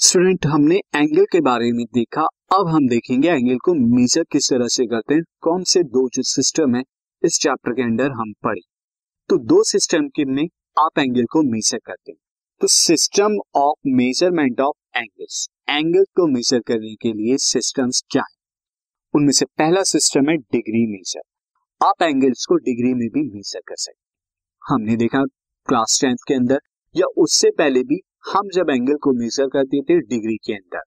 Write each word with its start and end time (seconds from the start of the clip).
Student 0.00 0.46
हमने 0.46 0.76
angle 0.96 1.24
के 1.24 1.40
बारे 1.40 1.70
में 1.72 1.84
देखा। 1.94 2.22
अब 2.52 2.68
हम 2.68 2.86
देखेंगे 2.88 3.28
एंगल 3.28 3.58
को 3.58 3.74
मेजर 3.74 4.22
किस 4.32 4.48
तरह 4.50 4.68
से 4.68 4.86
करते 4.86 5.14
हैं, 5.14 5.22
कौन 5.40 5.64
से 5.64 5.82
दो 5.86 6.08
जो 6.08 6.22
सिस्टम 6.22 6.76
है, 6.76 6.82
इस 7.22 7.38
चैप्टर 7.38 7.72
के 7.72 7.82
अंदर 7.82 8.10
हम 8.10 8.32
पढ़े। 8.42 8.60
तो 9.30 9.38
दो 9.38 9.62
सिस्टम 9.64 10.08
के 10.08 10.24
में 10.24 10.42
आप 10.78 10.98
एंगल 10.98 11.24
को 11.24 11.42
मेजर 11.42 11.78
करते 11.78 12.12
हैं। 12.12 12.18
तो 12.60 12.66
system 12.66 13.38
of 13.56 13.88
measurement 13.94 14.60
of 14.60 14.98
angles 14.98 15.46
angle 15.70 16.04
को 16.16 16.26
मेजर 16.26 16.60
करने 16.60 16.94
के 16.94 17.12
लिए 17.12 17.36
सिस्टम्स 17.38 18.02
क्या 18.10 18.22
है? 18.22 18.36
उनमें 19.14 19.32
से 19.32 19.44
पहला 19.58 19.82
सिस्टम 19.84 20.30
है 20.30 20.36
डिग्री 20.36 20.86
मेजर 20.92 21.86
आप 21.86 22.02
एंगल्स 22.02 22.46
को 22.48 22.56
डिग्री 22.56 22.94
में 22.94 23.08
भी 23.08 23.28
मेजर 23.28 23.60
कर 23.68 23.76
सकते 23.76 24.72
हमने 24.72 24.96
देखा 24.96 25.24
क्लास 25.68 25.98
टेंथ 26.00 26.28
के 26.28 26.34
अंदर, 26.34 26.58
या 26.94 27.06
उससे 27.16 27.50
पहले 27.50 27.82
भी 27.82 28.00
हम 28.24 28.48
जब 28.54 28.70
एंगल 28.70 28.96
को 28.96 29.12
मेजर 29.12 29.46
करते 29.46 29.80
थे 29.82 29.98
डिग्री 30.00 30.36
के 30.36 30.52
अंदर 30.52 30.82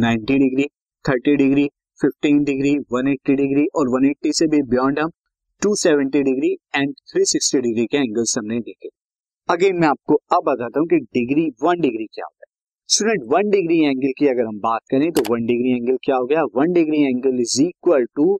90 0.00 0.38
डिग्री 0.38 0.64
30 1.04 1.36
डिग्री 1.36 1.64
15 2.00 2.42
डिग्री 2.44 2.72
180 2.94 3.36
डिग्री 3.36 3.66
और 3.74 3.90
180 3.90 4.32
से 4.32 4.46
भी 4.46 4.62
बियॉन्ड 4.62 4.98
हम 4.98 5.10
270 5.62 6.22
डिग्री 6.22 6.50
एंड 6.76 6.94
360 7.12 7.60
डिग्री 7.60 7.86
के 7.86 7.96
एंगल्स 7.96 8.38
हमने 8.38 8.58
देखे। 8.60 8.88
अगेन 9.48 9.80
मैं 9.80 9.88
आपको 9.88 10.14
अब 10.14 10.42
बताता 10.46 10.80
हूँ 10.80 10.86
कि 10.86 10.98
डिग्री 11.18 11.48
वन 11.62 11.80
डिग्री 11.80 12.06
क्या 12.06 12.24
होता 12.24 12.46
है। 12.48 12.52
स्टूडेंट 12.88 13.24
वन 13.32 13.50
डिग्री 13.50 13.80
एंगल 13.84 14.12
की 14.18 14.28
अगर 14.28 14.46
हम 14.46 14.58
बात 14.58 14.80
करें 14.90 15.10
तो 15.12 15.22
वन 15.30 15.46
डिग्री 15.46 15.72
एंगल 15.72 15.96
क्या 16.04 16.16
हो 16.16 16.26
गया? 16.26 16.44
One 16.56 16.72
degree 16.72 17.02
angle 17.02 17.40
is 17.40 17.60
equal 17.62 18.04
to 18.16 18.32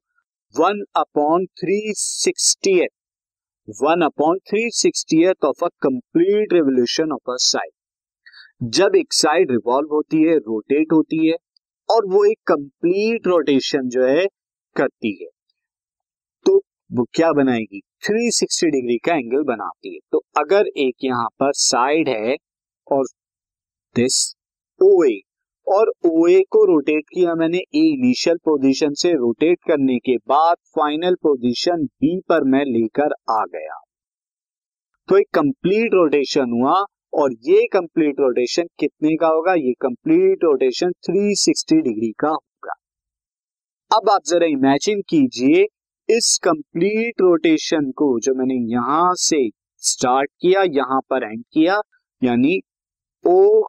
one 0.54 0.84
upon 0.96 1.46
three 1.60 1.80
sixty 1.96 2.78
one 3.68 4.02
upon 4.02 4.38
three 4.38 4.70
sixty 4.70 5.26
of 5.44 5.64
a 5.64 5.68
complete 5.82 6.52
revolution 6.52 7.12
of 7.12 7.30
a 7.30 7.34
side 7.36 8.70
जब 8.70 8.96
एक 8.96 9.12
साइड 9.12 9.50
रिवॉल्व 9.50 9.88
होती 9.92 10.22
है 10.22 10.36
रोटेट 10.36 10.92
होती 10.92 11.28
है, 11.28 11.34
और 11.88 12.06
वो 12.06 12.24
एक 12.24 12.38
कंप्लीट 12.46 13.26
रोटेशन 13.26 13.88
जो 13.88 14.04
है, 14.04 14.26
करती 14.76 15.12
है। 15.22 15.28
तो 16.46 16.56
वो 16.92 17.04
क्या 17.14 17.32
बनाएगी? 17.32 17.80
360 18.02 18.70
डिग्री 18.70 18.96
का 18.98 19.14
एंगल 19.14 19.42
बनाती 19.42 19.94
है। 19.94 20.00
तो 20.12 20.22
अगर 20.36 20.66
एक 20.76 21.04
यहाँ 21.04 21.28
पर 21.40 21.52
साइड 21.52 22.08
है, 22.08 22.36
और 22.86 23.04
दिस 23.96 24.34
ओ 24.80 25.04
ए 25.04 25.20
और 25.68 25.92
ओ 26.06 26.26
ए 26.26 26.40
को 26.50 26.64
रोटेट 26.64 27.04
किया 27.14 27.34
मैंने 27.34 27.58
ए 27.58 27.80
इनिशियल 27.80 28.36
पोजीशन 28.36 28.92
से 28.92 29.12
रोटेट 29.12 29.58
करने 29.68 29.98
के 29.98 30.16
बाद 30.16 30.56
फाइनल 30.76 31.14
पोजीशन 31.14 31.84
बी 31.84 32.20
पर 32.28 32.44
मैं 32.44 32.64
लेकर 32.64 33.12
आ 33.30 33.44
गया। 33.44 33.80
तो 35.08 35.18
एक 35.18 35.26
कंप्लीट 35.34 35.94
रोटेशन 35.94 36.50
हुआ 36.52 36.74
और 37.14 37.32
ये 37.32 37.66
कंप्लीट 37.72 38.20
रोटेशन 38.20 38.62
कितने 38.78 39.16
का 39.16 39.26
होगा? 39.26 39.54
ये 39.54 39.72
कंप्लीट 39.72 40.44
रोटेशन 40.44 40.92
360 41.10 41.80
डिग्री 41.82 42.12
का 42.18 42.28
होगा। 42.28 42.74
अब 43.90 44.10
आप 44.10 44.20
जरा 44.26 44.46
इमेजिन 44.46 45.00
कीजिए 45.00 45.66
इस 46.08 46.38
कंप्लीट 46.44 47.20
रोटेशन 47.20 47.90
को 47.90 48.18
जो 48.20 48.34
मैंने 48.34 48.54
यहाँ 48.72 49.14
से 49.14 49.48
स्टार्ट 49.82 50.30
किया, 50.40 50.62
यहाँ 50.62 51.00
पर 51.00 51.22
एंड 51.22 51.44
किया, 51.52 51.80
यानी 52.22 52.60
ओ 53.26 53.66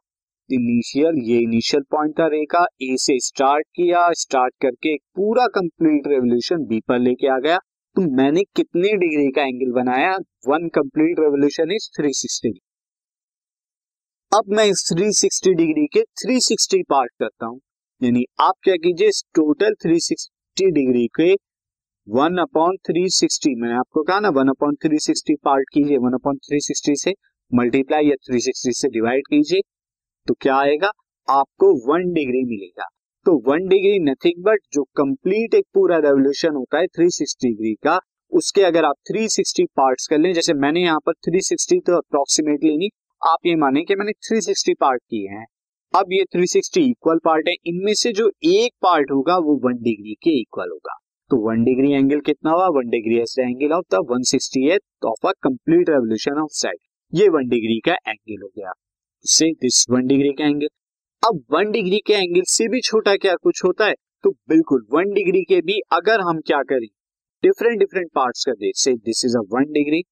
इनिशियल 0.51 1.17
ये 1.23 1.37
इनिशियल 1.39 1.83
पॉइंट 1.91 2.13
था 2.19 2.27
रेखा 2.27 2.65
ए 2.83 2.95
से 2.99 3.17
स्टार्ट 3.19 3.65
किया 3.75 4.01
स्टार्ट 4.19 4.53
करके 4.61 4.93
एक 4.93 5.01
पूरा 5.15 5.45
कंप्लीट 5.55 6.07
रेवोल्यूशन 6.07 6.65
बी 6.65 6.79
पर 6.87 6.99
लेके 6.99 7.27
आ 7.27 7.37
गया। 7.39 7.57
तो 7.95 8.01
मैंने 8.17 8.43
कितने 8.55 8.93
डिग्री 8.97 9.29
का 9.31 9.43
एंगल 9.43 9.71
बनाया? 9.73 10.15
वन 10.47 10.67
कंप्लीट 10.75 11.19
रेवोल्यूशन 11.19 11.71
इज़ 11.71 11.89
360 11.97 12.53
अब 14.31 14.51
मैं 14.57 14.65
इस 14.65 14.83
360 14.89 15.53
डिग्री 15.57 15.85
के 15.93 16.03
360 16.23 16.83
पार्ट 16.89 17.11
करता 17.19 17.45
हूँ। 17.45 17.59
यानी 18.01 18.25
आप 18.41 18.53
क्या 18.63 18.75
कीजिए 18.83 19.09
टोटल 19.35 19.73
360 19.85 20.71
डिग्री 20.73 21.07
के 21.15 21.33
वन 22.07 22.37
अपॉन 22.39 22.77
थ्री 22.87 23.09
सिक्सटी 23.13 23.55
मैंने 23.61 23.75
आपको 23.75 24.03
कहा 24.03 24.19
ना 24.19 24.29
one 24.35 24.49
upon 24.49 24.75
three 24.83 24.99
sixty 24.99 25.35
part 25.45 25.69
कीजिए 25.73 25.97
वन 25.97 26.13
अपॉन 26.13 26.37
थ्री 26.45 26.59
सिक्सटी 26.61 26.95
से 26.95 27.13
मल्टीप्लाई 27.51 28.05
या 28.05 28.15
थ्री 28.27 28.39
सिक्सटी 28.41 28.71
से 28.73 28.89
डिवाइड 28.89 29.27
कीजिए। 29.29 29.61
तो 30.27 30.33
क्या 30.33 30.55
आएगा? 30.55 30.91
आपको 31.29 31.93
वन 31.93 32.13
डिग्री 32.13 32.43
मिलेगा। 32.43 32.85
तो 33.25 33.51
वन 33.51 33.67
डिग्री 33.67 33.99
नथिंग 33.99 34.43
बट 34.43 34.59
जो 34.73 34.83
कंप्लीट 34.83 35.53
एक 35.53 35.65
पूरा 35.73 35.97
रेवोल्यूशन 35.97 36.55
होता 36.55 36.77
है 36.77 36.87
360 36.87 37.43
डिग्री 37.43 37.73
का, 37.73 37.99
उसके 38.31 38.61
अगर 38.61 38.85
आप 38.85 38.95
360 39.11 39.65
पार्ट्स 39.77 40.07
कर 40.07 40.17
लें, 40.17 40.33
जैसे 40.33 40.53
मैंने 40.53 40.81
यहाँ 40.81 40.99
पर 40.99 41.13
360 41.27 41.79
तो 41.85 41.97
अप्रोक्सीमेटली 41.97 42.77
नहीं, 42.77 42.89
आप 43.21 43.37
ये 43.45 43.55
माने 43.55 43.83
कि 43.83 43.95
मैंने 43.95 44.11
360 44.11 44.73
पार्ट 44.79 45.01
किए 45.09 45.27
हैं। 45.27 45.45
अब 45.93 46.05
ये 46.11 46.23
360 46.35 46.81
इक्वल 46.81 47.17
पार्ट 47.17 47.47
है, 47.47 47.53
इनमें 47.65 47.93
से 47.93 48.11
जो 48.11 48.31
एक 48.43 48.71
पार्ट 48.81 49.11
होगा 49.11 49.37
वो 49.37 49.55
वन 49.65 49.73
डिग्री 49.73 50.13
के 50.13 50.39
इक्वल 50.41 50.69
होगा। 50.69 50.97
तो 51.31 51.37
वन 51.37 51.63
डिग्री 51.63 51.91
एंगल 51.91 52.19
कितना 52.19 52.51
हुआ? 52.51 52.67
One 52.67 52.89
degree 52.89 53.15
angle 53.39 53.73
of 53.73 53.85
the 53.91 54.05
one 54.11 54.23
sixty 54.23 54.69
of 55.05 55.27
a 55.27 55.31
complete 55.43 55.89
revolution 55.89 56.31
of 56.31 56.49
side 56.51 56.77
ये 57.13 57.29
वन 57.29 57.47
डिग्री 57.47 57.79
का 57.79 57.93
एंगल 57.93 58.41
हो 58.43 58.47
गया। 58.47 58.71
से 59.25 59.51
दिस 59.51 59.85
वन 59.89 60.07
डिग्री 60.07 60.29
का 60.29 60.45
एंगल 60.45 60.67
अब 61.23 61.43
वन 61.51 61.71
डिग्री 61.71 61.99
के 62.07 62.13
एंगल 62.13 62.41
से 62.47 62.67
भी 62.67 62.81
छोटा 62.81 63.15
क्या 63.15 63.35
कुछ 63.35 63.63
होता 63.65 63.85
है? 63.85 63.93
तो 64.23 64.29
बिल्कुल 64.49 64.85
वन 64.93 65.13
डिग्री 65.13 65.43
के 65.43 65.61
भी 65.61 65.79
अगर 65.91 66.19
हम 66.19 66.39
क्या 66.39 66.61
करें 66.63 66.87
डिफरेंट 67.43 67.79
डिफरेंट 67.79 68.07
पार्ट्स 68.15 68.45
कर 68.45 68.51
दे 68.51 68.71
से 68.75 68.93
this 68.93 69.25
is 69.25 69.37
a 69.37 69.41
one 69.51 69.63
degree 69.63 70.03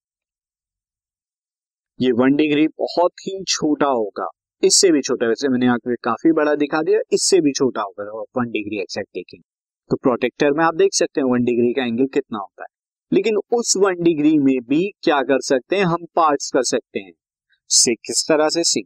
ये 1.99 2.11
वन 2.11 2.35
डिग्री 2.35 2.67
बहुत 2.67 3.11
ही 3.21 3.43
छोटा 3.43 3.87
होगा। 3.87 4.27
इससे 4.63 4.91
भी 4.91 5.01
छोटा, 5.01 5.27
वैसे 5.27 5.49
मैंने 5.49 5.65
यहाँ 5.65 5.79
काफ़ी 6.03 6.31
बड़ा 6.31 6.55
दिखा 6.55 6.81
दिया, 6.81 6.99
इससे 7.13 7.41
भी 7.41 7.51
छोटा 7.51 7.81
होगा 7.81 8.23
वन 8.37 8.49
डिग्री 8.51 8.81
एक्सैक्ट 8.81 9.09
देखेंगे। 9.13 9.43
तो 9.89 9.95
प्रोटेक्टर 9.95 10.51
में 10.51 10.63
आप 10.65 10.75
देख 10.75 10.93
सकते 10.93 11.21
हैं 11.21 11.27
वन 11.27 11.43
डिग्री 11.43 11.73
का 11.73 11.85
एंगल 11.85 12.05
कितना 12.05 12.39
होता 12.39 12.63
है। 12.63 12.67
लेकिन 13.11 13.37
उस 13.53 13.73
वन 13.77 14.03
डिग्री 14.03 14.37
में 14.37 14.59
भी 14.61 14.91
क्या 15.01 15.21
कर 15.21 15.41
सकते 15.41 15.75
हैं? 15.75 15.83
हम 15.83 16.05
पार्ट्स 16.15 16.51
कर 16.51 16.63
सकते 16.63 16.99
हैं। 16.99 17.13
से 17.69 17.95
किस 17.95 18.25
तरह 18.27 18.49
से 18.49 18.63
सी 18.63 18.81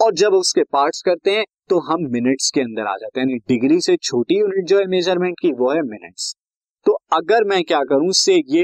और 0.00 0.14
जब 0.14 0.34
उसके 0.34 0.62
पार्ट्स 0.72 1.02
करते 1.02 1.30
हैं 1.30 1.44
तो 1.70 1.78
हम 1.82 2.02
मिनट्स 2.10 2.50
के 2.50 2.60
अंदर 2.60 2.86
आ 2.86 2.94
जाते 2.96 3.20
हैं। 3.20 3.26
यानी 3.26 3.38
डिग्री 3.48 3.80
से 3.80 3.96
छोटी 3.98 4.38
यूनिट 4.38 4.66
जो 4.66 4.78
है 4.78 4.86
मेज़रमेंट 4.86 5.36
की, 5.40 5.52
वो 5.52 5.70
है 5.70 5.82
मिनट्स। 5.82 6.34
तो 6.86 6.92
अगर 7.12 7.44
मैं 7.44 7.62
क्या 7.64 7.80
करूँ 7.84 8.12
से 8.14 8.34
ये 8.48 8.62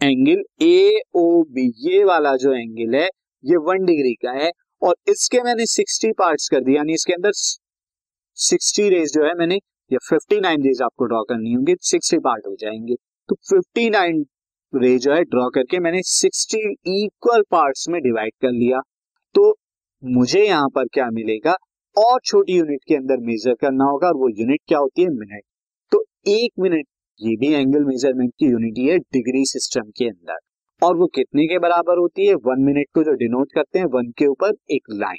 एंगल 0.00 0.42
ए 0.62 1.00
ओ 1.14 1.42
बी 1.44 1.66
ये 1.86 2.02
वाला 2.04 2.34
जो 2.36 2.52
एंगल 2.52 2.94
है, 2.96 3.08
ये 3.44 3.56
वन 3.58 3.84
डिग्री 3.84 4.14
का 4.16 4.32
है, 4.32 4.50
और 4.82 4.94
इसके 5.08 5.40
मैंने 5.42 5.66
सिक्सटी 5.66 6.10
पार्ट्स 6.12 6.48
कर 6.48 6.60
दिया 6.60 6.76
यानी 6.76 6.94
इसके 6.94 7.12
अंदर 7.12 7.32
सिक्सटी 7.32 8.88
रेज 8.88 9.12
जो 9.14 9.24
है 9.24 9.34
मैंने, 9.34 9.56
या 9.90 9.98
फिफ्टी 10.08 10.40
नाइन 10.40 10.62
रेज 10.62 10.82
आपको 10.82 11.06
ड्रॉ 11.06 11.22
करनी 11.22 11.52
होंगी 11.52 11.74
सिक्सटी 11.82 12.18
पार्ट 12.18 12.46
हो 12.46 12.54
जाएँगे। 12.60 12.94
तो 13.28 13.34
फिफ्टी 13.50 13.88
नाइन 13.90 14.24
रे 14.72 14.96
जो 14.98 15.12
है 15.14 15.22
ड्रॉ 15.24 15.48
करके 15.50 15.78
मैंने 15.78 16.02
सिक्सटी 16.04 16.58
इक्वल 16.96 17.42
पार्ट्स 17.50 17.88
में 17.88 18.00
डिवाइड 18.02 18.32
कर 18.42 18.50
लिया। 18.52 18.80
तो 19.34 19.54
मुझे 20.02 20.44
यहाँ 20.46 20.68
पर 20.68 20.86
क्या 20.92 21.08
मिलेगा? 21.10 21.54
और 21.96 22.20
छोटी 22.24 22.56
यूनिट 22.56 22.80
के 22.88 22.94
अंदर 22.94 23.20
मेजर 23.26 23.54
करना 23.60 23.84
होगा। 23.84 24.08
और 24.08 24.16
वो 24.16 24.28
यूनिट 24.30 24.60
क्या 24.68 24.78
होती 24.78 25.02
है? 25.02 25.08
मिनट 25.10 25.42
तो 25.92 26.04
एक 26.28 26.52
मिनट 26.60 26.86
ये 27.20 27.36
भी 27.36 27.52
एंगल 27.54 27.84
मेज़रमेंट 27.84 28.32
की 28.38 28.46
यूनिट 28.46 28.78
है 28.80 28.98
डिग्री 28.98 29.44
सिस्टम 29.46 29.90
के 29.98 30.08
अंदर। 30.08 30.36
और 30.82 30.96
वो 30.96 31.06
कितने 31.14 31.46
के 31.46 31.58
बराबर 31.58 31.98
होती 31.98 32.26
है? 32.26 32.34
वन 32.34 32.62
मिनट 32.64 32.86
को 32.94 33.02
जो 33.04 33.12
डिनोट 33.16 33.52
करते 33.54 33.78
हैं 33.78 33.86
वन 33.94 34.10
के 34.18 34.26
ऊपर 34.26 34.52
एक 34.70 34.92
लाइन 34.92 35.18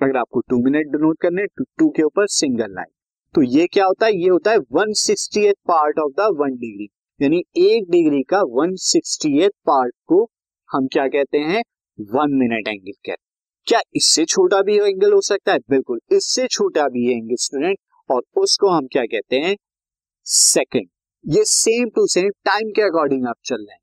अगर 0.00 0.16
आपको 0.16 0.40
टू 0.40 0.56
मिनट 0.64 0.86
डिनोट 0.92 1.18
करने 1.20 1.46
टू, 1.46 1.64
टू 1.78 1.88
के 1.88 2.02
ऊपर 2.02 2.26
सिंगल 2.28 2.74
लाइन 2.74 2.92
तो 3.34 3.42
ये 3.42 3.66
क्या 3.66 3.84
होता 3.86 4.06
है? 4.06 4.12
ये 4.12 4.28
होता 4.28 4.50
है 4.50 4.58
one 4.72 4.92
sixty 4.96 5.50
part 5.68 5.98
of 5.98 6.12
the 6.12 6.28
one 6.40 6.56
degree 6.56 6.88
यानी 7.20 7.42
एक 7.58 7.90
डिग्री 7.90 8.22
का 8.22 8.40
वन 8.50 8.74
सिक्सटी 8.82 9.48
पार्ट 9.66 9.94
को 10.06 10.22
हम 10.70 10.86
क्या 10.86 11.06
कहते 11.08 11.38
हैं? 11.38 11.62
वन 11.98 12.34
मिनट 12.34 12.68
एंगल 12.68 12.92
कहते 12.92 13.10
हैं। 13.10 13.25
क्या 13.66 13.80
इससे 13.96 14.24
छोटा 14.24 14.60
भी 14.62 14.76
एंगल 14.78 15.12
हो 15.12 15.20
सकता 15.22 15.52
है? 15.52 15.58
बिल्कुल, 15.70 16.00
इससे 16.12 16.46
छोटा 16.48 16.86
भी 16.88 17.10
एंगल 17.12 17.36
स्टूडेंट 17.40 17.78
और 18.10 18.22
उसको 18.36 18.68
हम 18.70 18.86
क्या 18.86 19.04
कहते 19.04 19.36
हैं? 19.36 19.56
सेकंड 20.26 20.88
ये 21.24 21.44
सेम 21.46 21.88
टू 21.88 22.06
सेम 22.06 22.28
टाइम 22.44 22.70
के 22.70 22.82
अकॉर्डिंग 22.82 23.26
आप 23.28 23.36
चल 23.44 23.56
रहे 23.56 23.72
हैं। 23.72 23.80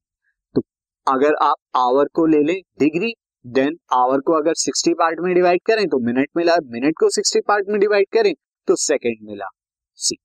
तो 0.56 0.62
अगर 1.08 1.36
आप 1.44 1.56
आवर 1.78 2.08
को 2.16 2.26
ले 2.26 2.42
लें 2.44 2.60
डिग्री 2.80 3.14
देन 3.46 3.78
आवर 3.94 4.20
को 4.20 4.34
अगर 4.34 4.54
60 4.56 4.94
पार्ट 4.94 5.20
में 5.20 5.34
डिवाइड 5.36 5.62
करें 5.68 5.86
तो 5.88 6.00
मिनट 6.06 6.30
मिला 6.38 6.56
मिनट 6.68 6.96
को 7.00 7.10
60 7.12 7.42
पार्ट 7.48 7.70
में 7.70 7.80
डिवाइड 7.80 8.08
करें 8.14 8.34
तो 8.68 8.76
सेकंड 8.78 9.28
मिला। 9.30 9.48
सी 10.00 10.18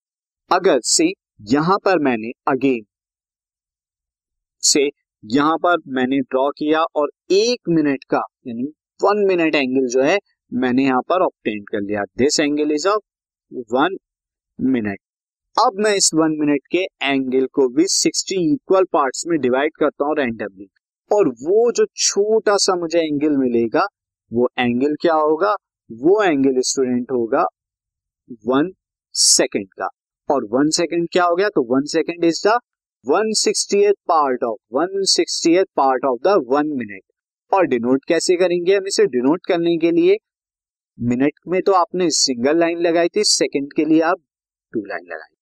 अगर 0.51 0.81
सी 0.85 1.13
यहाँ 1.49 1.79
पर 1.85 1.99
मैंने 2.01 2.31
अगेन 2.49 2.85
से 4.63 4.89
यहाँ 5.25 5.57
पर 5.57 5.77
मैंने 5.89 6.19
ड्रॉ 6.21 6.49
किया 6.51 6.83
और 6.97 7.11
एक 7.31 7.69
मिनट 7.69 8.05
का, 8.05 8.23
यानी 8.47 8.73
वन 9.01 9.25
मिनट 9.27 9.55
एंगल 9.55 9.87
जो 9.89 10.03
है, 10.03 10.19
मैंने 10.53 10.85
यहाँ 10.85 11.03
पर 11.03 11.23
ऑप्टेन 11.23 11.63
कर 11.63 11.81
लिया। 11.81 12.03
This 12.19 12.41
angle 12.41 12.73
is 12.73 12.89
of 12.89 13.03
one 13.73 13.97
minute 14.59 14.99
अब 15.57 15.79
मैं 15.79 15.95
इस 15.97 16.11
वन 16.15 16.37
मिनट 16.41 16.67
के 16.71 16.83
एंगल 17.05 17.47
को 17.53 17.69
भी 17.69 17.87
सिक्सटी 17.89 18.37
इक्वल 18.53 18.85
पार्ट्स 18.93 19.25
में 19.27 19.39
डिवाइड 19.41 19.73
करता 19.81 20.05
हूँ 20.05 20.17
रैंडमली 20.17 20.69
और 21.11 21.29
वो 21.43 21.71
जो 21.73 21.85
छोटा 21.97 22.57
सा 22.57 22.75
मुझे 22.77 22.99
एंगल 22.99 23.37
मिलेगा, 23.37 23.87
वो 24.31 24.49
एंगल 24.59 24.95
क्या 25.01 25.15
होगा? 25.15 25.55
वो 25.91 26.23
एंगल 26.23 26.61
स्टूडेंट 26.61 27.11
होगा 27.13 27.45
वन 28.47 28.71
सेकेंड 29.15 29.69
का। 29.81 29.89
और 30.29 30.45
वन 30.53 30.71
सेकेंड 30.71 31.09
क्या 31.13 31.25
हो 31.25 31.37
गया? 31.37 31.49
तो 31.49 31.63
one 31.75 31.85
second 31.93 32.25
is 32.25 32.47
the 32.49 32.59
one 33.07 33.33
sixty 33.37 33.83
part 34.09 34.45
of 34.45 34.59
one 34.73 35.03
sixty 35.09 35.63
part 35.77 36.05
of 36.05 36.19
the 36.25 36.37
one 36.49 36.69
minute 36.79 37.03
और 37.53 37.67
डिनोट 37.67 38.05
कैसे 38.05 38.37
करेंगे 38.37 38.77
हम 38.77 38.87
इसे 38.87 39.07
डिनोट 39.07 39.47
करने 39.47 39.77
के 39.79 39.91
लिए? 39.91 40.17
मिनट 40.99 41.33
में 41.49 41.61
तो 41.63 41.73
आपने 41.73 42.09
सिंगल 42.13 42.59
लाइन 42.59 42.79
लगाई 42.79 43.09
थी 43.09 43.25
सेकंड 43.25 43.73
के 43.73 43.85
लिए 43.85 44.01
आप 44.03 44.21
टू 44.73 44.85
लाइन 44.87 45.05
लगाई। 45.05 45.35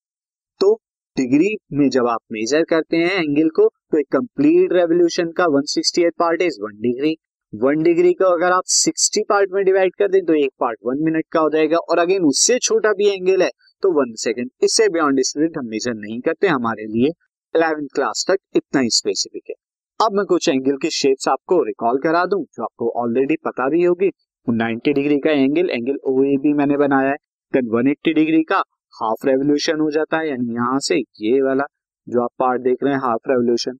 तो 0.61 0.73
डिग्री 1.17 1.57
में 1.73 1.89
जब 1.91 2.07
आप 2.07 2.21
मेजर 2.33 2.63
करते 2.65 2.97
हैं 2.97 3.23
एंगल 3.23 3.49
को 3.57 3.69
तो 3.69 3.99
एक 3.99 4.07
कंप्लीट 4.13 4.73
रेवोल्यूशन 4.73 5.31
का 5.33 5.47
168 5.51 6.13
part 6.19 6.43
is 6.43 6.61
one 6.63 6.81
degree 6.83 7.17
one 7.53 7.83
degree 7.83 8.13
को 8.13 8.33
अगर 8.35 8.53
आप 8.53 8.65
60 8.69 9.23
पार्ट 9.29 9.51
में 9.53 9.65
डिवाइड 9.65 9.95
कर 9.95 10.09
दें 10.09 10.25
तो 10.25 10.35
एक 10.35 10.51
पार्ट 10.61 10.79
वन 10.87 11.05
मिनट 11.05 11.25
का 11.33 11.41
हो 11.41 11.51
जाएगा। 11.51 11.79
और 11.79 11.99
अगेन 11.99 12.25
उससे 12.25 12.59
छोटा 12.61 12.93
भी 12.93 13.09
एंगल 13.11 13.43
है 13.43 13.51
तो 13.83 13.93
वन 13.93 14.15
सेकेंड 14.19 14.51
इससे 14.63 14.89
बियॉन्ड 14.89 15.21
स्टूडेंट 15.23 15.59
हम 15.59 15.67
मेजर 15.67 15.95
नहीं 15.97 16.21
करते, 16.21 16.47
हमारे 16.49 16.87
लिए 16.87 17.09
इलेवेंथ 17.55 17.89
क्लास 17.95 18.25
तक 18.29 18.39
इतना 18.57 18.81
ही 18.81 18.91
स्पेसिफिक 18.93 19.43
है। 19.51 19.55
अब 20.01 20.13
मैं 20.13 20.25
कुछ 20.27 20.49
एंगल 20.49 20.77
की 20.77 20.89
शेप्स 20.91 21.29
आपको 21.29 21.63
रिकॉल 21.65 21.99
करा 21.99 22.25
दूँ, 22.27 22.43
जो 22.47 22.63
आपको 22.63 22.89
ऑलरेडी 23.03 23.37
पता 23.45 23.69
भी 23.69 23.83
होगी। 23.83 24.09
90 24.47 24.93
डिग्री 24.95 25.19
का 25.19 25.31
एंगल 25.33 25.71
एंगल 25.71 25.97
ओ 26.05 26.13
भी 26.43 26.53
मैंने 26.55 26.77
बनाया 26.77 27.11
है। 27.11 27.17
देन 27.53 27.69
180 27.69 28.13
डिग्री 28.15 28.43
का 28.43 28.57
हाफ़ 28.95 29.27
रेवोल्यूशन 29.27 29.81
हो 29.81 29.91
जाता 29.91 30.19
है, 30.19 30.29
यानी 30.29 30.55
यहाँ 30.55 30.79
से 30.81 30.97
ये 30.97 31.41
वाला 31.43 31.65
जो 32.07 32.23
आप 32.23 32.31
पार्ट 32.39 32.63
देख 32.63 32.83
रहे 32.85 32.93
हैं 32.95 33.01
half 33.01 33.31
revolution 33.31 33.79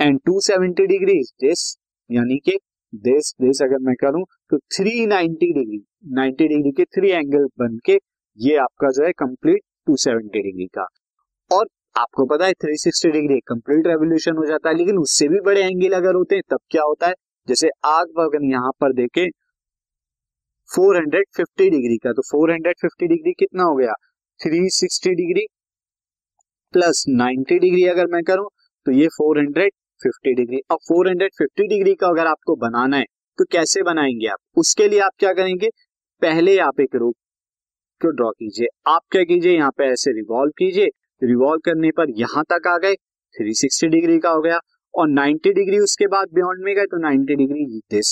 and 0.00 0.18
270 0.20 0.86
degree 0.86 1.18
this 1.40 1.64
यानी 2.10 2.38
कि 2.44 2.58
दिस 2.92 3.34
दिस 3.40 3.62
अगर 3.62 3.78
मैं 3.82 3.94
करूँ 4.00 4.24
तो 4.50 4.58
390 4.70 5.52
डिग्री 5.52 5.80
90 6.14 6.48
डिग्री 6.48 6.72
के 6.72 6.84
थ्री 6.96 7.10
एंगल 7.12 7.46
बन 7.58 7.78
के 7.86 7.98
ये 8.38 8.56
आपका 8.58 8.90
जो 8.90 9.04
है 9.06 9.12
कंप्लीट 9.18 9.62
270 9.86 10.42
डिग्री 10.42 10.66
का। 10.74 10.86
और 11.50 11.66
आपको 11.96 12.24
पता 12.26 12.46
है 12.46 12.52
360 12.54 13.10
डिग्री 13.12 13.38
कंप्लीट 13.40 13.86
रेवोल्यूशन 13.86 14.36
हो 14.36 14.44
जाता 14.46 14.68
है, 14.68 14.76
लेकिन 14.76 14.98
उससे 14.98 15.28
भी 15.28 15.40
बड़े 15.40 15.60
एंगल 15.62 15.92
अगर 15.96 16.14
होते 16.14 16.34
हैं, 16.34 16.42
तब 16.50 16.58
क्या 16.70 16.82
होता 16.82 17.06
है? 17.06 17.14
जैसे 17.48 17.68
आग 17.84 18.20
अगर 18.20 18.44
यहाँ 18.44 18.70
पर 18.80 18.92
देखें 18.92 19.26
450 20.68 21.68
डिग्री 21.70 21.96
का 21.96 22.12
तो 22.12 22.22
450 22.22 23.08
डिग्री 23.08 23.32
कितना 23.32 23.62
हो 23.62 23.74
गया? 23.76 23.92
360 24.40 25.14
डिग्री 25.14 25.46
प्लस 26.74 27.04
90 27.08 27.58
डिग्री 27.60 27.84
अगर 27.86 28.06
मैं 28.06 28.22
करूँ 28.22 28.48
तो 28.86 28.92
ये 28.92 29.08
450 29.12 30.34
डिग्री 30.36 30.60
अब 30.70 30.78
450 30.90 31.68
डिग्री 31.68 31.94
का 31.94 32.08
अगर 32.08 32.26
आपको 32.26 32.56
बनाना 32.56 32.96
है 32.96 33.04
तो 33.38 33.44
कैसे 33.44 33.82
बनाएँगे 33.82 34.26
आप? 34.26 34.38
उसके 34.56 34.88
लिए 34.88 35.00
आप 35.00 35.12
क्या 35.18 35.32
करेंगे? 35.32 35.68
पहले 36.22 36.58
आप 36.58 36.80
एक 36.80 36.94
रूप 36.94 37.14
को 38.00 38.10
ड्रॉ 38.10 38.30
कीजिए। 38.30 38.66
आप 38.86 39.00
क्या 39.10 39.22
कीजिए? 39.24 39.56
यहाँ 39.56 39.70
पे 39.70 39.84
ऐसे 39.84 40.12
रिवॉल्व 40.12 40.50
कीजिए 40.58 40.88
रिवॉल्व 41.22 41.60
करने 41.64 41.90
पर 41.90 42.10
यहाँ 42.18 42.44
तक 42.44 42.66
आ 42.68 42.76
गए 42.78 42.94
360 43.34 43.88
डिग्री 43.90 44.18
का 44.18 44.30
हो 44.30 44.40
गया 44.40 44.58
और 44.94 45.08
90 45.10 45.52
डिग्री 45.54 45.78
उसके 45.78 46.06
बाद 46.06 46.28
बियॉन्ड 46.34 46.64
में 46.64 46.74
गए 46.74 46.86
तो 46.86 47.00
90 47.02 47.36
डिग्री 47.36 47.64
दिस 47.90 48.10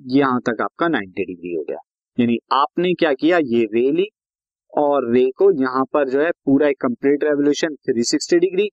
यहाँ 0.00 0.40
तक 0.40 0.60
आपका 0.62 0.86
90 0.88 1.26
डिग्री 1.26 1.54
हो 1.54 1.62
गया। 1.62 1.78
यानी 2.18 2.38
आपने 2.52 2.92
क्या 2.94 3.12
किया, 3.12 3.38
ये 3.38 3.64
रे 3.64 3.90
ली 3.92 4.08
और 4.72 5.10
रे 5.12 5.24
को 5.36 5.50
यहाँ 5.62 5.84
पर 5.92 6.08
जो 6.08 6.20
है 6.20 6.30
पूरा 6.44 6.68
एक 6.68 6.80
कंप्लीट 6.80 7.24
रेवोल्यूशन 7.24 7.74
360 7.90 8.38
डिग्री 8.38 8.68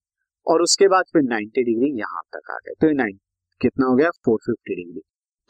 और 0.47 0.61
उसके 0.61 0.87
बाद 0.87 1.05
फिर 1.13 1.21
90 1.23 1.63
डिग्री 1.63 1.91
यहाँ 1.99 2.21
तक 2.33 2.51
आ 2.51 2.57
गए। 2.57 2.73
तो 2.81 2.87
ये 2.87 2.93
नाइन 2.93 3.17
कितना 3.61 3.85
हो 3.85 3.95
गया? 3.95 4.09
450 4.29 4.75
डिग्री 4.75 5.01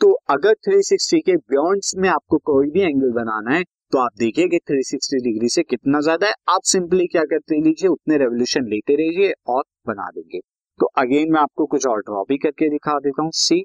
तो 0.02 0.12
अगर 0.30 0.54
360 0.68 1.22
के 1.26 1.36
बियॉन्ड 1.36 2.00
में 2.02 2.10
आपको 2.10 2.38
कोई 2.46 2.70
भी 2.70 2.82
एंगल 2.82 3.12
बनाना 3.14 3.56
है 3.56 3.64
तो 3.94 4.00
आप 4.00 4.12
देखिए 4.20 4.48
कि 4.48 4.58
360 4.62 5.20
डिग्री 5.24 5.48
से 5.50 5.62
कितना 5.64 6.00
ज़्यादा 6.02 6.28
है। 6.28 6.34
आप 6.50 6.62
सिंपली 6.66 7.06
क्या 7.08 7.24
करते 7.24 7.56
लीजिए, 7.58 7.90
उतने 7.90 8.18
रेवोल्यूशन 8.18 8.68
लेते 8.68 8.96
रहिए 8.96 9.34
और 9.48 9.64
बना 9.88 10.10
देंगे। 10.12 10.40
तो 10.80 10.86
अगेन 10.98 11.32
मैं 11.32 11.40
आपको 11.42 11.66
कुछ 11.66 11.86
और 11.88 12.00
ड्रॉ 12.00 12.24
भी 12.30 12.38
करके 12.38 12.70
दिखा 12.70 12.98
देता 13.00 13.24
हूँ। 13.24 13.32
सी 13.34 13.62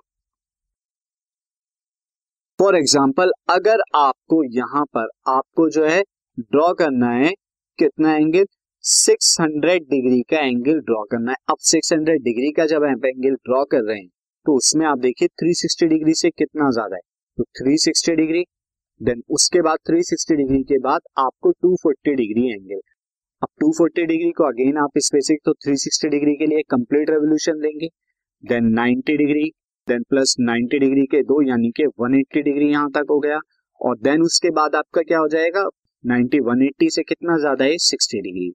फॉर 2.59 2.77
एग्ज़ाम्पल 2.77 3.33
अगर 3.51 3.83
आपको 3.97 4.43
यहाँ 4.57 4.85
पर 4.95 5.09
आपको 5.29 5.69
जो 5.71 5.85
है 5.87 6.03
ड्रॉ 6.39 6.73
करना 6.75 7.11
है, 7.13 7.33
कितना 7.79 8.15
एंगल 8.17 8.45
600 8.85 9.79
डिग्री 9.87 10.21
का 10.31 10.45
एंगल 10.47 10.81
ड्रॉ 10.83 11.03
करना 11.11 11.31
है। 11.31 11.37
अब 11.51 11.57
600 11.63 12.19
डिग्री 12.21 12.51
का 12.53 12.67
जब 12.67 12.85
आप 12.85 13.05
एंगल 13.07 13.35
ड्रॉ 13.37 13.65
कर 13.67 13.83
रहे 13.83 13.99
हैं 13.99 14.09
तो 14.47 14.57
उसमें 14.57 14.87
आप 14.87 14.99
देखिए 15.01 15.29
360 15.37 15.89
डिग्री 15.89 16.15
से 16.17 16.31
कितना 16.33 16.71
ज़्यादा 16.73 16.97
है। 16.97 17.03
तो 17.39 17.45
360 17.57 18.17
डिग्री 18.17 18.45
देन 19.01 19.23
उसके 19.31 19.61
बाद 19.63 19.79
360 19.91 20.37
डिग्री 20.37 20.63
के 20.65 20.79
बाद 20.79 21.01
आपको 21.19 21.51
240 21.65 22.15
डिग्री 22.17 22.47
एंगल 22.53 22.81
अब 23.43 23.49
240 23.63 24.07
डिग्री 24.07 24.31
को 24.33 24.45
अगेन 24.45 24.79
आप 24.79 24.99
स्पेसिफिक 24.99 25.41
तो 25.45 25.53
360 25.67 26.09
डिग्री 26.11 26.35
के 26.37 26.47
लिए 26.47 26.63
कंप्लीट 26.71 27.11
रेवोल्यूशन 27.11 27.61
देंगे। 27.61 27.89
Then 28.45 28.73
90 28.75 29.17
degree 29.17 29.45
then 29.89 30.03
plus 30.11 30.35
90 30.41 30.79
degree 30.81 31.05
के 31.07 31.23
दो, 31.23 31.41
यानी 31.43 31.71
कि 31.71 31.85
180 31.85 32.43
डिग्री 32.43 32.71
यहाँ 32.71 32.91
तक 32.91 33.07
हो 33.11 33.19
गया। 33.21 33.39
और 33.81 33.99
देन 33.99 34.23
उसके 34.23 34.51
बाद 34.51 34.75
आपका 34.75 35.03
क्या 35.03 35.19
हो 35.19 35.29
जाएगा? 35.29 35.65
90 36.05 36.41
180 36.43 36.91
से 36.91 37.03
कितना 37.05 37.37
ज़्यादा 37.39 37.65
है? 37.65 37.77
60 37.81 38.23
डिग्री 38.23 38.51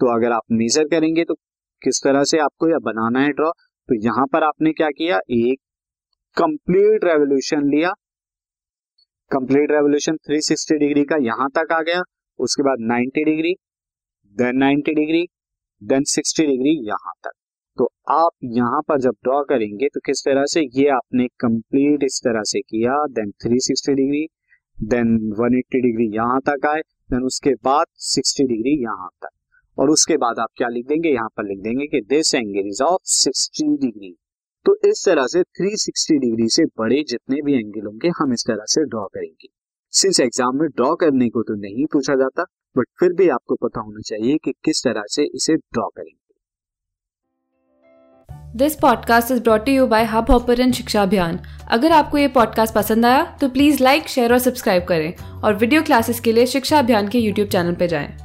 तो 0.00 0.14
अगर 0.14 0.32
आप 0.32 0.42
मेजर 0.52 0.88
करेंगे 0.88 1.24
तो 1.24 1.34
किस 1.82 2.00
तरह 2.04 2.24
से 2.24 2.38
आपको 2.40 2.68
यह 2.68 2.78
बनाना 2.84 3.20
है 3.20 3.32
ड्रॉ 3.32 3.50
तो 3.88 3.94
यहाँ 4.04 4.26
पर 4.26 4.42
आपने 4.42 4.72
क्या 4.72 4.90
किया? 4.92 5.18
एक 5.30 5.58
कंप्लीट 6.36 7.04
रेवोल्यूशन 7.04 7.68
लिया। 7.68 7.92
कंप्लीट 9.30 9.70
रेवोल्यूशन 9.70 10.16
360 10.28 10.76
डिग्री 10.78 11.02
का 11.04 11.16
यहाँ 11.22 11.48
तक 11.50 11.72
आ 11.72 11.80
गया, 11.82 12.02
उसके 12.38 12.62
बाद 12.62 12.82
90 12.90 13.24
degree 13.24 13.54
then 14.36 14.58
90 14.58 14.94
degree 14.94 15.22
then 15.82 16.04
60 16.08 16.46
degree 16.46 16.74
यहाँ 16.88 17.12
तक। 17.24 17.32
तो 17.78 17.88
आप 18.10 18.30
यहाँ 18.52 18.80
पर 18.88 19.00
जब 19.00 19.14
ड्रॉ 19.24 19.42
करेंगे 19.44 19.88
तो 19.94 20.00
किस 20.06 20.22
तरह 20.24 20.44
से? 20.44 20.60
ये 20.60 20.88
आपने 20.90 21.26
कंप्लीट 21.40 22.04
इस 22.04 22.20
तरह 22.24 22.42
से 22.44 22.60
किया 22.60 23.04
देन 23.12 23.32
360 23.46 23.94
डिग्री 23.94 24.26
देन 24.78 25.16
180 25.32 25.80
डिग्री 25.82 26.08
यहाँ 26.16 26.40
तक 26.48 26.66
आए 26.66 26.80
देन 27.10 27.24
उसके 27.26 27.54
बाद 27.64 27.86
60 28.08 28.46
डिग्री 28.48 28.82
यहाँ 28.82 29.08
तक। 29.22 29.30
और 29.78 29.90
उसके 29.90 30.16
बाद 30.16 30.38
आप 30.38 30.48
क्या 30.56 30.68
लिख 30.68 30.86
देंगे? 30.86 31.08
यहाँ 31.08 31.28
पर 31.36 31.44
लिख 31.44 31.62
देंगे 31.62 31.86
कि 31.86 32.00
this 32.08 32.34
angle 32.34 32.68
is 32.68 32.82
of 32.82 33.02
60 33.14 33.76
degree 33.80 34.14
तो 34.66 34.76
इस 34.84 35.04
तरह 35.06 35.26
से 35.26 35.42
360 35.58 36.18
डिग्री 36.20 36.48
से 36.48 36.64
बड़े 36.78 37.02
जितने 37.08 37.40
भी 37.42 37.54
एंगल 37.54 37.86
होंगे, 37.86 38.08
हम 38.18 38.32
इस 38.32 38.44
तरह 38.46 38.64
से 38.66 38.84
ड्रॉ 38.84 39.04
करेंगे। 39.06 39.48
सिंस 39.92 40.20
एग्ज़ाम 40.20 40.58
में 40.60 40.68
ड्रॉ 40.68 40.94
करने 40.94 41.28
को 41.28 41.42
तो 41.42 41.54
नहीं 41.60 41.86
पूछा 41.92 42.14
जाता 42.14 42.44
बट 42.76 42.86
फिर 43.00 43.12
भी 43.12 43.28
आपको 43.28 43.54
पता 43.56 43.80
होना 43.80 44.00
चाहिए 44.00 44.38
कि 44.44 44.52
किस 44.64 44.82
तरह 44.84 45.02
से 45.08 45.24
इसे 45.26 45.56
ड्रॉ 45.56 45.88
करेंगे। 45.88 46.22
This 48.58 48.74
podcast 48.76 49.30
is 49.32 49.40
brought 49.42 49.68
you 49.68 49.86
by 49.86 50.04
Hubhopper 50.30 50.70
Shiksha 50.72 51.02
Abhiyan 51.02 51.38
अगर 51.68 51.92
आपको 51.92 52.18
ये 52.18 52.28
पॉडकास्ट 52.30 52.74
पसंद 52.74 53.06
आया 53.06 53.24
तो 53.40 53.48
प्लीज़ 53.48 53.82
लाइक 53.82 54.08
शेयर 54.08 54.32
और 54.32 54.38
सब्सक्राइब 54.40 54.84
करें। 54.84 55.40
और 55.40 55.54
वीडियो 55.54 55.82
क्लासेस 55.82 56.20
के 56.20 56.32
लिए 56.32 56.46
शिक्षा 56.46 56.78
अभियान 56.78 57.08
के 57.08 57.18
यूट्यूब 57.18 57.48
चैनल 57.48 57.74
पर 57.74 57.86
जाएँ। 57.86 58.23